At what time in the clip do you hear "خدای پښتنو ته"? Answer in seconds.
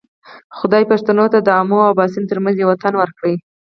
0.57-1.39